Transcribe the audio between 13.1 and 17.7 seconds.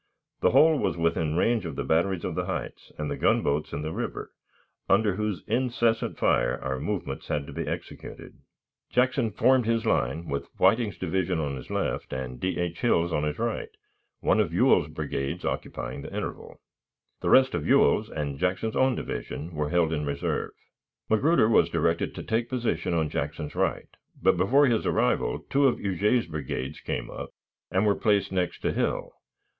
on his right, one of Ewell's brigades occupying the interval. The rest of